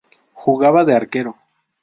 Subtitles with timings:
[0.33, 1.35] Jugaba de Arquero.